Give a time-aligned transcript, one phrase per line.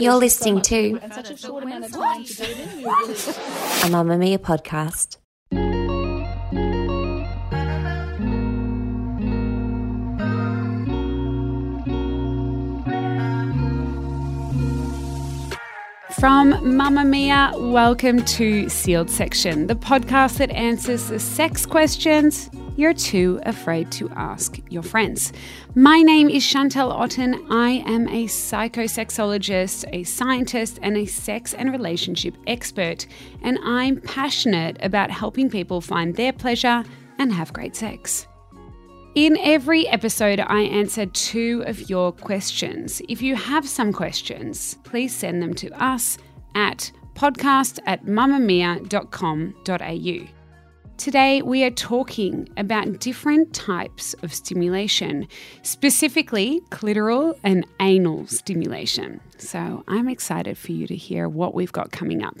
[0.00, 1.08] You're listening to a
[3.90, 5.18] Mamamia podcast.
[16.18, 22.48] From Mamamia, welcome to Sealed Section, the podcast that answers the sex questions
[22.80, 25.34] you're too afraid to ask your friends.
[25.74, 27.46] My name is Chantel Otten.
[27.50, 33.06] I am a psychosexologist, a scientist, and a sex and relationship expert,
[33.42, 36.82] and I'm passionate about helping people find their pleasure
[37.18, 38.26] and have great sex.
[39.14, 43.02] In every episode, I answer two of your questions.
[43.08, 46.16] If you have some questions, please send them to us
[46.54, 50.39] at podcast at mamamia.com.au.
[51.00, 55.26] Today, we are talking about different types of stimulation,
[55.62, 59.18] specifically clitoral and anal stimulation.
[59.38, 62.36] So, I'm excited for you to hear what we've got coming up.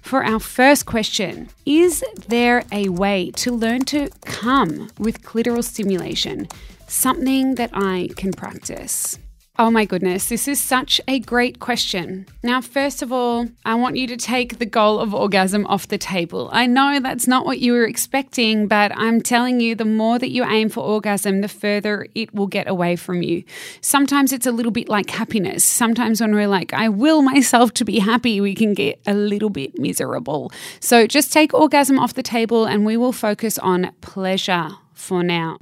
[0.00, 6.48] For our first question, is there a way to learn to come with clitoral stimulation?
[6.86, 9.18] Something that I can practice.
[9.58, 12.26] Oh my goodness, this is such a great question.
[12.42, 15.96] Now, first of all, I want you to take the goal of orgasm off the
[15.96, 16.50] table.
[16.52, 20.28] I know that's not what you were expecting, but I'm telling you, the more that
[20.28, 23.44] you aim for orgasm, the further it will get away from you.
[23.80, 25.64] Sometimes it's a little bit like happiness.
[25.64, 29.48] Sometimes when we're like, I will myself to be happy, we can get a little
[29.48, 30.52] bit miserable.
[30.80, 35.56] So just take orgasm off the table and we will focus on pleasure for now.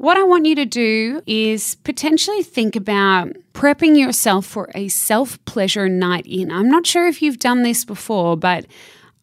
[0.00, 5.44] What I want you to do is potentially think about prepping yourself for a self
[5.44, 6.50] pleasure night in.
[6.50, 8.64] I'm not sure if you've done this before, but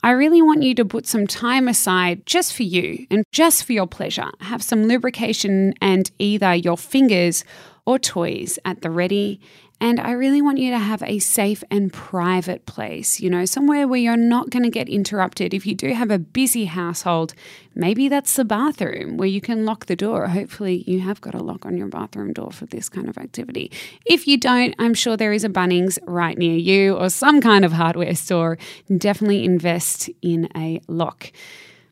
[0.04, 3.74] I really want you to put some time aside just for you and just for
[3.74, 4.30] your pleasure.
[4.42, 7.44] Have some lubrication and either your fingers
[7.88, 9.40] or toys at the ready
[9.80, 13.88] and I really want you to have a safe and private place, you know, somewhere
[13.88, 15.54] where you're not going to get interrupted.
[15.54, 17.36] If you do have a busy household,
[17.76, 20.28] maybe that's the bathroom where you can lock the door.
[20.28, 23.72] Hopefully, you have got a lock on your bathroom door for this kind of activity.
[24.04, 27.64] If you don't, I'm sure there is a Bunnings right near you or some kind
[27.64, 28.58] of hardware store.
[28.96, 31.32] Definitely invest in a lock.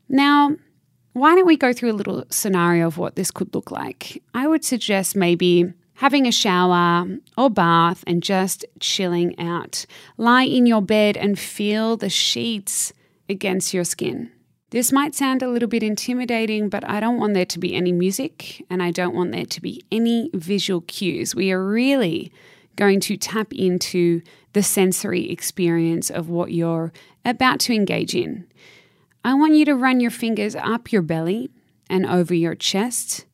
[0.09, 0.55] Now,
[1.13, 4.21] why don't we go through a little scenario of what this could look like?
[4.33, 7.07] I would suggest maybe having a shower
[7.37, 9.85] or bath and just chilling out.
[10.17, 12.93] Lie in your bed and feel the sheets
[13.29, 14.31] against your skin.
[14.71, 17.91] This might sound a little bit intimidating, but I don't want there to be any
[17.91, 21.33] music and I don't want there to be any visual cues.
[21.33, 22.31] We are really
[22.75, 24.21] going to tap into
[24.53, 26.91] the sensory experience of what you're
[27.23, 28.45] about to engage in.
[29.23, 31.49] I want you to run your fingers up your belly
[31.89, 33.25] and over your chest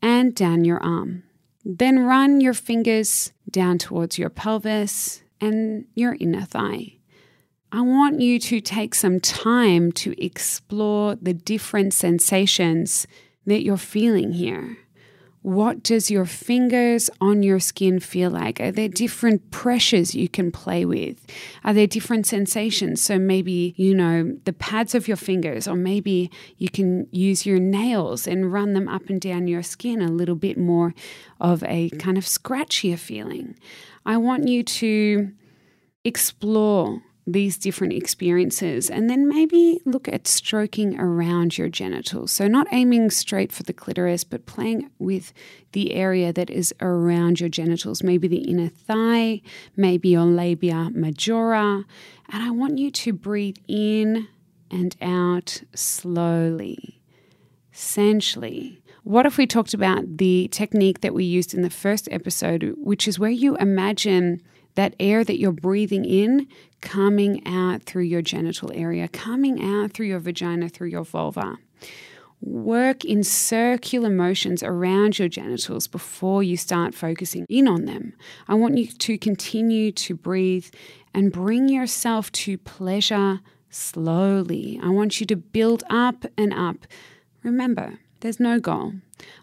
[0.00, 1.23] and down your arm.
[1.64, 6.94] Then run your fingers down towards your pelvis and your inner thigh.
[7.72, 13.06] I want you to take some time to explore the different sensations
[13.46, 14.78] that you're feeling here.
[15.44, 18.60] What does your fingers on your skin feel like?
[18.60, 21.26] Are there different pressures you can play with?
[21.64, 23.02] Are there different sensations?
[23.02, 27.58] So maybe, you know, the pads of your fingers, or maybe you can use your
[27.58, 30.94] nails and run them up and down your skin a little bit more
[31.38, 33.54] of a kind of scratchier feeling.
[34.06, 35.30] I want you to
[36.04, 42.30] explore these different experiences and then maybe look at stroking around your genitals.
[42.30, 45.32] So, not aiming straight for the clitoris, but playing with
[45.72, 49.40] the area that is around your genitals, maybe the inner thigh,
[49.76, 51.84] maybe your labia majora.
[52.28, 54.28] And I want you to breathe in
[54.70, 57.00] and out slowly,
[57.72, 58.82] sensually.
[59.02, 63.06] What if we talked about the technique that we used in the first episode, which
[63.06, 64.42] is where you imagine
[64.74, 66.48] that air that you're breathing in
[66.80, 71.56] coming out through your genital area, coming out through your vagina, through your vulva.
[72.40, 78.12] Work in circular motions around your genitals before you start focusing in on them.
[78.48, 80.66] I want you to continue to breathe
[81.14, 83.40] and bring yourself to pleasure
[83.70, 84.78] slowly.
[84.82, 86.86] I want you to build up and up.
[87.42, 88.94] Remember, There's no goal.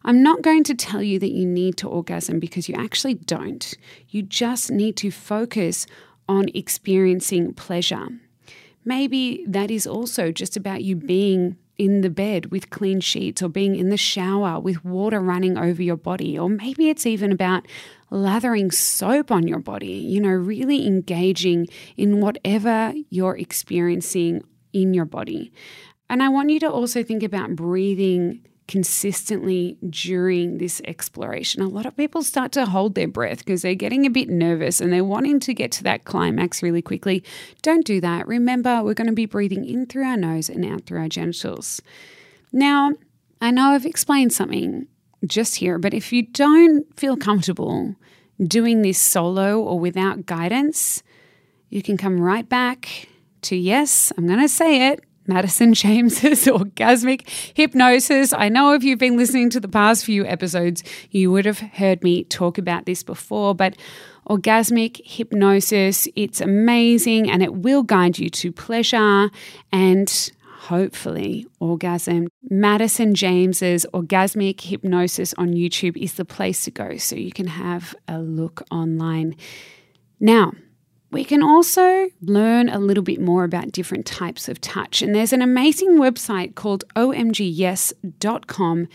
[0.04, 3.76] I'm not going to tell you that you need to orgasm because you actually don't.
[4.10, 5.86] You just need to focus
[6.28, 8.08] on experiencing pleasure.
[8.84, 13.50] Maybe that is also just about you being in the bed with clean sheets or
[13.50, 16.40] being in the shower with water running over your body.
[16.40, 17.68] Or maybe it's even about
[18.10, 21.68] lathering soap on your body, you know, really engaging
[21.98, 24.42] in whatever you're experiencing
[24.74, 25.52] in your body.
[26.10, 31.62] And I want you to also think about breathing consistently during this exploration.
[31.62, 34.80] A lot of people start to hold their breath because they're getting a bit nervous
[34.80, 37.22] and they're wanting to get to that climax really quickly.
[37.64, 38.30] Don't do that.
[38.30, 41.82] Remember, we're going to be breathing in through our nose and out through our genitals.
[42.54, 42.94] Now,
[43.42, 44.88] I know I've explained something
[45.26, 47.98] just here, but if you don't feel comfortable
[48.42, 51.04] doing this solo or without guidance,
[51.68, 53.10] you can come right back
[53.42, 58.34] to yes, I'm going to say it, Madison James's orgasmic hypnosis.
[58.34, 62.04] I know if you've been listening to the past few episodes, you would have heard
[62.04, 63.76] me talk about this before, but
[64.30, 69.30] orgasmic hypnosis, it's amazing and it will guide you to pleasure
[69.72, 70.32] and
[70.62, 72.28] hopefully orgasm.
[72.50, 77.96] Madison James's orgasmic hypnosis on YouTube is the place to go so you can have
[78.08, 79.36] a look online.
[80.20, 80.52] Now,
[81.12, 85.02] we can also learn a little bit more about different types of touch.
[85.02, 88.88] And there's an amazing website called omgyes.com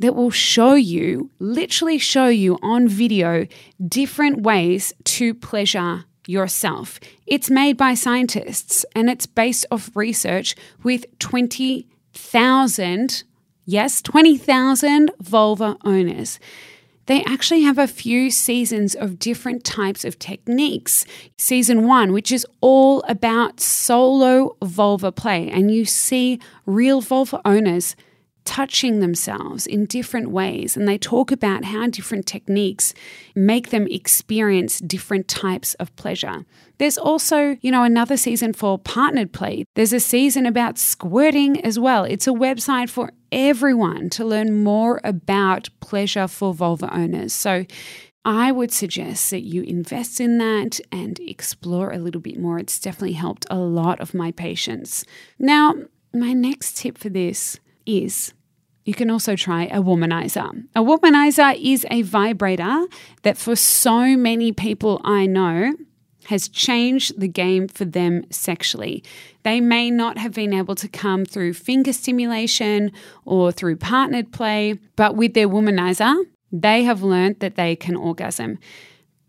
[0.00, 3.46] that will show you, literally show you on video,
[3.86, 6.98] different ways to pleasure yourself.
[7.26, 13.22] It's made by scientists and it's based off research with 20,000,
[13.64, 16.40] yes, 20,000 vulva owners
[17.06, 21.04] they actually have a few seasons of different types of techniques.
[21.38, 27.96] Season one, which is all about solo vulva play, and you see real vulva owners
[28.44, 30.76] touching themselves in different ways.
[30.76, 32.94] And they talk about how different techniques
[33.34, 36.44] make them experience different types of pleasure.
[36.78, 39.64] There's also, you know, another season for partnered play.
[39.74, 42.04] There's a season about squirting as well.
[42.04, 47.32] It's a website for everyone to learn more about pleasure for vulva owners.
[47.32, 47.66] So
[48.24, 52.58] I would suggest that you invest in that and explore a little bit more.
[52.58, 55.04] It's definitely helped a lot of my patients.
[55.38, 55.74] Now,
[56.14, 58.32] my next tip for this is
[58.84, 60.64] you can also try a womanizer.
[60.76, 62.86] A womanizer is a vibrator
[63.22, 65.72] that for so many people I know
[66.26, 69.02] has changed the game for them sexually.
[69.42, 72.92] They may not have been able to come through finger stimulation
[73.24, 78.58] or through partnered play, but with their womanizer, they have learned that they can orgasm.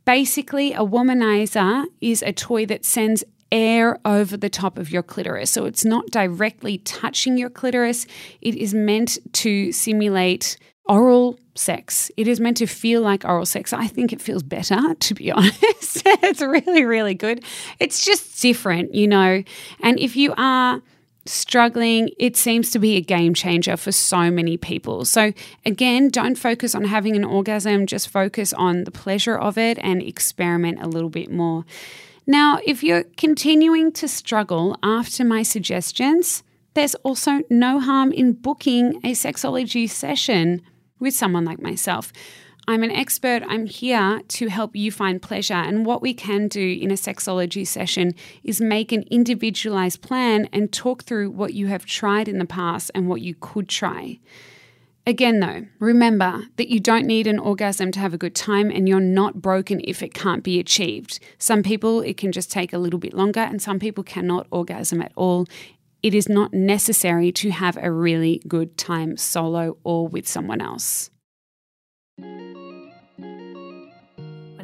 [0.05, 5.49] Basically, a womanizer is a toy that sends air over the top of your clitoris.
[5.51, 8.05] So it's not directly touching your clitoris.
[8.41, 12.11] It is meant to simulate oral sex.
[12.17, 13.73] It is meant to feel like oral sex.
[13.73, 16.01] I think it feels better, to be honest.
[16.05, 17.43] it's really, really good.
[17.79, 19.43] It's just different, you know.
[19.81, 20.81] And if you are
[21.25, 25.05] struggling, it seems to be a game changer for so many people.
[25.05, 25.33] So,
[25.65, 30.03] again, don't focus on having an orgasm, just focus on the pleasure of it and
[30.03, 31.65] experiment a little bit more.
[32.27, 36.43] Now, if you're continuing to struggle after my suggestions,
[36.75, 40.61] there's also no harm in booking a sexology session
[40.99, 42.11] with someone like myself.
[42.67, 43.43] I'm an expert.
[43.47, 45.53] I'm here to help you find pleasure.
[45.53, 50.73] And what we can do in a sexology session is make an individualized plan and
[50.73, 54.19] talk through what you have tried in the past and what you could try.
[55.07, 58.89] Again, though, remember that you don't need an orgasm to have a good time and
[58.89, 61.19] you're not broken if it can't be achieved.
[61.37, 65.03] Some people, it can just take a little bit longer, and some people cannot orgasm
[65.03, 65.45] at all
[66.05, 71.09] it is not necessary to have a really good time solo or with someone else.
[72.17, 72.91] When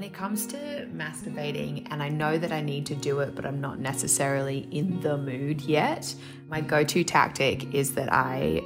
[0.04, 3.60] it comes to masturbating, and I know that I need to do it, but I'm
[3.60, 6.14] not necessarily in the mood yet,
[6.48, 8.62] my go to tactic is that I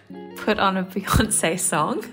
[0.36, 2.04] put on a Beyonce song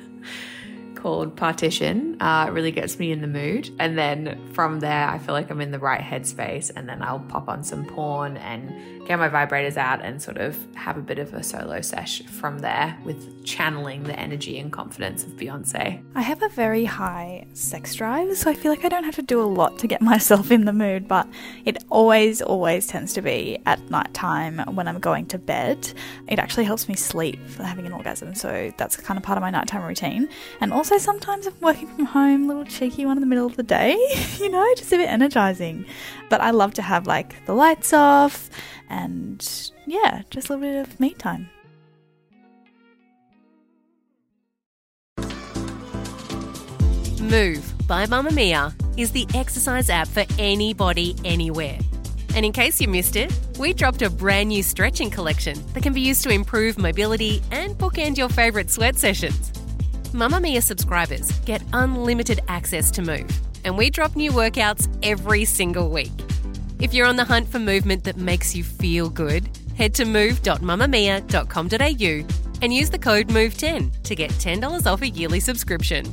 [1.07, 2.17] called Partition.
[2.19, 3.69] Uh, really gets me in the mood.
[3.79, 6.69] And then from there, I feel like I'm in the right headspace.
[6.75, 10.57] And then I'll pop on some porn and get my vibrators out and sort of
[10.75, 15.23] have a bit of a solo sesh from there with channeling the energy and confidence
[15.23, 16.03] of Beyonce.
[16.13, 19.21] I have a very high sex drive, so I feel like I don't have to
[19.21, 21.25] do a lot to get myself in the mood, but
[21.63, 25.93] it always, always tends to be at night time when I'm going to bed.
[26.27, 29.41] It actually helps me sleep for having an orgasm, so that's kind of part of
[29.41, 30.27] my nighttime routine.
[30.59, 33.63] And also sometimes I'm working from home, little cheeky one in the middle of the
[33.63, 33.93] day,
[34.39, 35.85] you know, just a bit energizing.
[36.29, 38.49] But I love to have like the lights off
[38.89, 41.49] and yeah, just a little bit of me time.
[47.21, 51.77] Move by Mamamia is the exercise app for anybody, anywhere.
[52.35, 55.93] And in case you missed it, we dropped a brand new stretching collection that can
[55.93, 59.56] be used to improve mobility and bookend your favourite sweat sessions.
[60.17, 63.29] Mamamia subscribers get unlimited access to Move,
[63.63, 66.11] and we drop new workouts every single week.
[66.79, 72.63] If you're on the hunt for movement that makes you feel good, head to move.mamamia.com.au
[72.63, 76.03] and use the code MOVE10 to get $10 off a yearly subscription.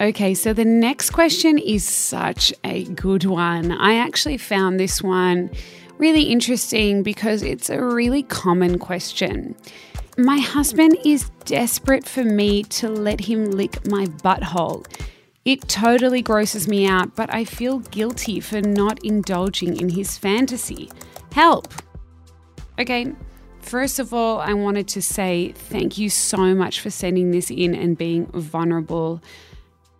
[0.00, 3.72] Okay, so the next question is such a good one.
[3.72, 5.50] I actually found this one
[5.98, 9.56] really interesting because it's a really common question.
[10.18, 14.86] My husband is desperate for me to let him lick my butthole.
[15.44, 20.90] It totally grosses me out, but I feel guilty for not indulging in his fantasy.
[21.32, 21.72] Help!
[22.78, 23.12] Okay,
[23.60, 27.74] first of all, I wanted to say thank you so much for sending this in
[27.74, 29.22] and being vulnerable.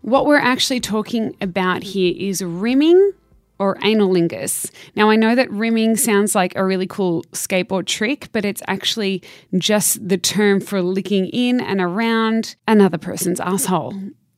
[0.00, 3.12] What we're actually talking about here is rimming
[3.58, 4.70] or analingus.
[4.94, 9.22] Now, I know that rimming sounds like a really cool skateboard trick, but it's actually
[9.56, 13.94] just the term for licking in and around another person's asshole.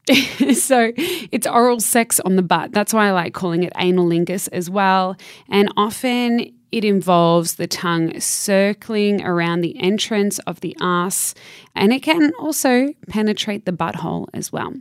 [0.55, 2.73] so it's oral sex on the butt.
[2.73, 5.17] That's why I like calling it analingus as well.
[5.51, 11.35] And often it involves the tongue circling around the entrance of the ass,
[11.75, 14.75] and it can also penetrate the butthole as well.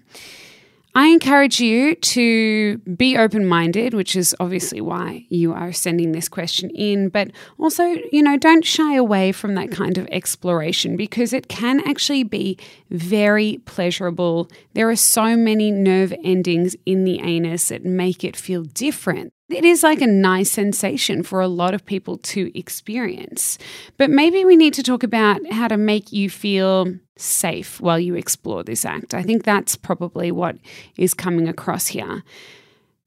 [0.98, 6.28] I encourage you to be open minded, which is obviously why you are sending this
[6.28, 11.34] question in, but also, you know, don't shy away from that kind of exploration because
[11.34, 12.58] it can actually be
[12.90, 14.50] very pleasurable.
[14.74, 19.32] There are so many nerve endings in the anus that make it feel different.
[19.50, 23.58] It is like a nice sensation for a lot of people to experience.
[23.96, 28.16] But maybe we need to talk about how to make you feel safe while you
[28.16, 29.14] explore this act.
[29.14, 30.58] I think that's probably what
[30.98, 32.24] is coming across here.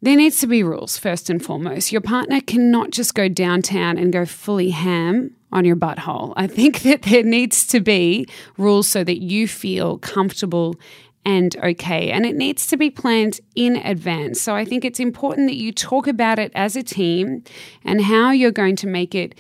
[0.02, 1.92] There needs to be rules, first and foremost.
[1.92, 6.32] Your partner cannot just go downtown and go fully ham on your butthole.
[6.36, 10.76] I think that there needs to be rules so that you feel comfortable
[11.24, 12.10] and okay.
[12.10, 14.40] And it needs to be planned in advance.
[14.40, 17.44] So I think it's important that you talk about it as a team
[17.84, 19.34] and how you're going to make it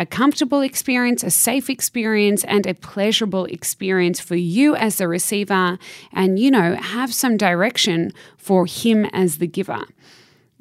[0.00, 5.78] a comfortable experience, a safe experience, and a pleasurable experience for you as the receiver,
[6.10, 9.84] and you know, have some direction for him as the giver.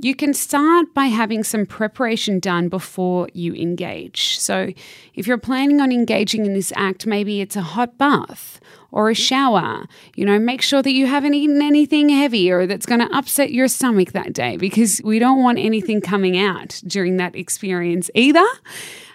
[0.01, 4.39] You can start by having some preparation done before you engage.
[4.39, 4.71] So,
[5.13, 9.13] if you're planning on engaging in this act, maybe it's a hot bath or a
[9.13, 9.85] shower.
[10.15, 13.51] You know, make sure that you haven't eaten anything heavy or that's going to upset
[13.51, 18.47] your stomach that day because we don't want anything coming out during that experience either.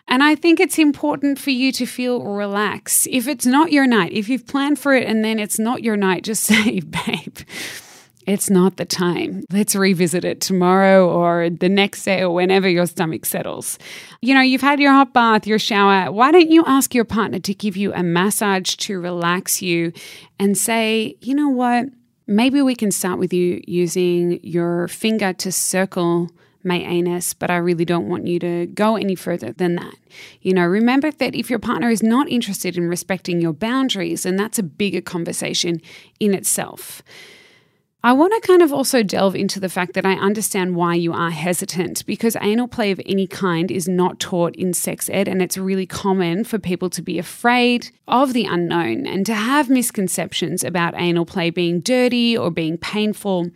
[0.06, 3.06] And I think it's important for you to feel relaxed.
[3.10, 5.96] If it's not your night, if you've planned for it and then it's not your
[5.96, 7.38] night, just say, babe,
[8.26, 9.44] it's not the time.
[9.52, 13.78] Let's revisit it tomorrow or the next day or whenever your stomach settles.
[14.20, 16.10] You know, you've had your hot bath, your shower.
[16.10, 19.92] Why don't you ask your partner to give you a massage to relax you
[20.38, 21.86] and say, you know what?
[22.26, 26.30] Maybe we can start with you using your finger to circle
[26.64, 29.94] my anus, but I really don't want you to go any further than that.
[30.40, 34.36] You know, remember that if your partner is not interested in respecting your boundaries, then
[34.36, 35.82] that's a bigger conversation
[36.18, 37.02] in itself.
[38.04, 41.14] I want to kind of also delve into the fact that I understand why you
[41.14, 45.40] are hesitant because anal play of any kind is not taught in sex ed, and
[45.40, 50.62] it's really common for people to be afraid of the unknown and to have misconceptions
[50.62, 53.50] about anal play being dirty or being painful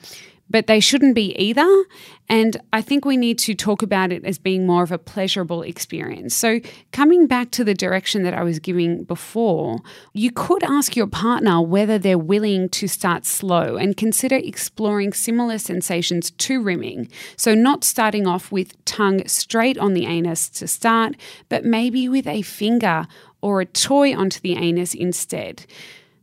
[0.51, 1.85] but they shouldn't be either.
[2.31, 5.63] And I think we need to talk about it as being more of a pleasurable
[5.63, 6.35] experience.
[6.35, 6.61] So,
[6.93, 9.79] coming back to the direction that I was giving before,
[10.13, 15.59] you could ask your partner whether they're willing to start slow and consider exploring similar
[15.59, 17.09] sensations to rimming.
[17.37, 21.15] So, not starting off with tongue straight on the anus to start,
[21.49, 23.07] but maybe with a finger
[23.41, 25.65] or a toy onto the anus instead.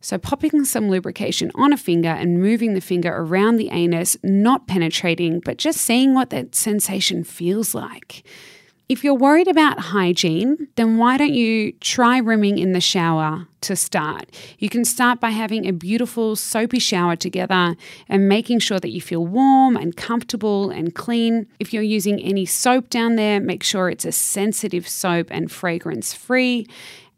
[0.06, 4.68] So, popping some lubrication on a finger and moving the finger around the anus, not
[4.68, 8.24] penetrating, but just seeing what that sensation feels like.
[8.88, 13.76] If you're worried about hygiene, then why don't you try rimming in the shower to
[13.76, 14.30] start?
[14.60, 17.76] You can start by having a beautiful soapy shower together
[18.08, 21.48] and making sure that you feel warm and comfortable and clean.
[21.60, 26.14] If you're using any soap down there, make sure it's a sensitive soap and fragrance
[26.14, 26.68] free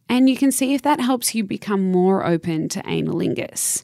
[0.09, 3.83] and you can see if that helps you become more open to analingus.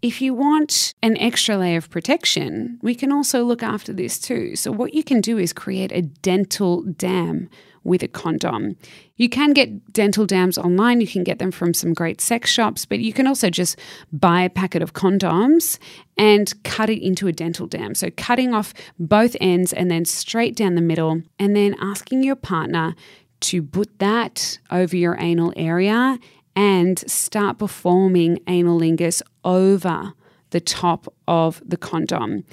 [0.00, 4.54] If you want an extra layer of protection, we can also look after this too.
[4.54, 7.50] So, what you can do is create a dental dam
[7.82, 8.76] with a condom.
[9.16, 12.84] You can get dental dams online, you can get them from some great sex shops,
[12.84, 13.76] but you can also just
[14.12, 15.78] buy a packet of condoms
[16.16, 17.96] and cut it into a dental dam.
[17.96, 22.36] So, cutting off both ends and then straight down the middle, and then asking your
[22.36, 22.94] partner
[23.40, 26.18] to put that over your anal area
[26.56, 30.12] and start performing analingus over
[30.50, 32.44] the top of the condom.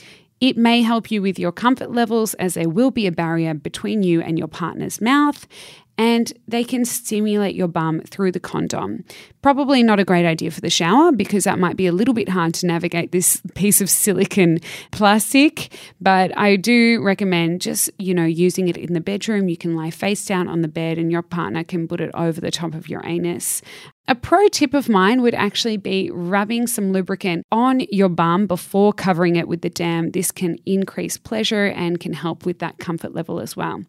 [0.41, 4.03] It may help you with your comfort levels as there will be a barrier between
[4.03, 5.47] you and your partner's mouth,
[5.97, 9.03] and they can stimulate your bum through the condom.
[9.41, 12.29] Probably not a great idea for the shower because that might be a little bit
[12.29, 14.59] hard to navigate this piece of silicon
[14.91, 15.71] plastic,
[16.01, 19.47] but I do recommend just, you know, using it in the bedroom.
[19.47, 22.41] You can lie face down on the bed and your partner can put it over
[22.41, 23.61] the top of your anus.
[24.07, 28.93] A pro tip of mine would actually be rubbing some lubricant on your bum before
[28.93, 30.11] covering it with the dam.
[30.11, 33.83] This can increase pleasure and can help with that comfort level as well.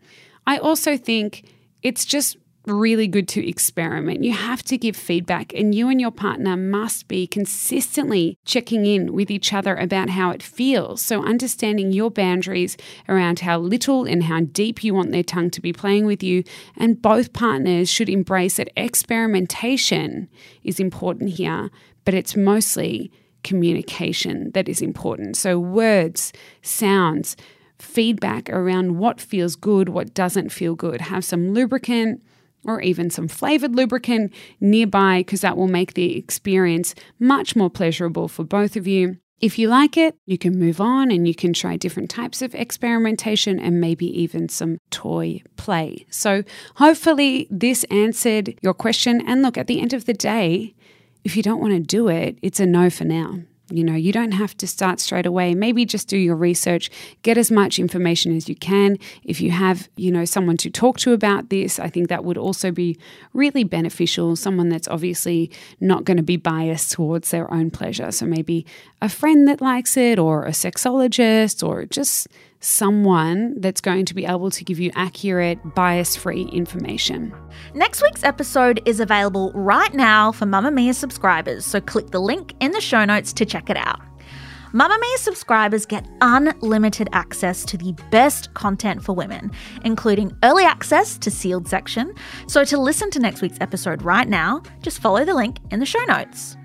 [0.46, 1.44] I also think
[1.82, 4.24] it's just really good to experiment.
[4.24, 9.12] You have to give feedback, and you and your partner must be consistently checking in
[9.12, 11.00] with each other about how it feels.
[11.00, 12.76] So, understanding your boundaries
[13.08, 16.42] around how little and how deep you want their tongue to be playing with you,
[16.76, 20.28] and both partners should embrace that experimentation
[20.64, 21.70] is important here,
[22.04, 23.12] but it's mostly
[23.44, 25.36] communication that is important.
[25.36, 27.36] So, words, sounds,
[27.78, 31.00] feedback around what feels good, what doesn't feel good.
[31.02, 32.22] Have some lubricant
[32.64, 38.28] or even some flavored lubricant nearby because that will make the experience much more pleasurable
[38.28, 39.18] for both of you.
[39.38, 42.54] If you like it, you can move on and you can try different types of
[42.54, 46.06] experimentation and maybe even some toy play.
[46.08, 46.42] So,
[46.76, 49.22] hopefully, this answered your question.
[49.26, 50.74] And look, at the end of the day,
[51.22, 53.40] if you don't want to do it, it's a no for now.
[53.68, 55.54] You know, you don't have to start straight away.
[55.54, 56.88] Maybe just do your research,
[57.22, 58.96] get as much information as you can.
[59.24, 62.38] If you have, you know, someone to talk to about this, I think that would
[62.38, 62.96] also be
[63.32, 64.36] really beneficial.
[64.36, 68.12] Someone that's obviously not going to be biased towards their own pleasure.
[68.12, 68.64] So maybe
[69.02, 72.28] a friend that likes it, or a sexologist, or just
[72.66, 77.32] someone that's going to be able to give you accurate, bias free information.
[77.74, 82.72] Next week's episode is available right now for Mamamia subscribers, so click the link in
[82.72, 84.00] the show notes to check it out.
[84.72, 89.52] Mamamia subscribers get unlimited access to the best content for women,
[89.84, 92.12] including early access to sealed section.
[92.48, 95.86] So to listen to next week's episode right now, just follow the link in the
[95.86, 96.56] show notes.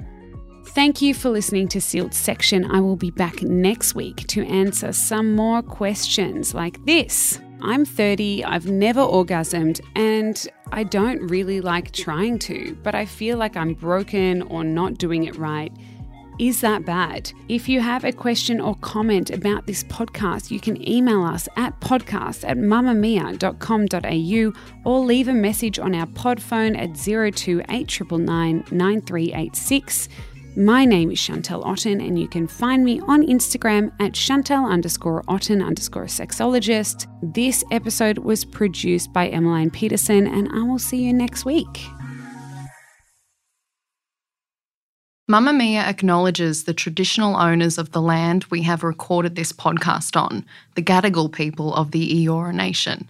[0.73, 2.63] Thank you for listening to Sealed Section.
[2.71, 7.41] I will be back next week to answer some more questions like this.
[7.61, 13.37] I'm 30, I've never orgasmed, and I don't really like trying to, but I feel
[13.37, 15.73] like I'm broken or not doing it right.
[16.39, 17.33] Is that bad?
[17.49, 21.77] If you have a question or comment about this podcast, you can email us at
[21.81, 24.53] podcast at mamamia.com.au
[24.89, 30.07] or leave a message on our pod phone at 02899 9386.
[30.57, 35.23] My name is Chantel Otten, and you can find me on Instagram at Chantel underscore
[35.29, 37.07] Otten underscore sexologist.
[37.33, 41.85] This episode was produced by Emmeline Peterson, and I will see you next week.
[45.29, 50.83] Mamamia acknowledges the traditional owners of the land we have recorded this podcast on, the
[50.83, 53.09] Gadigal people of the Eora Nation.